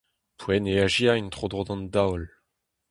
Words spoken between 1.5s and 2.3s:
d'an daol.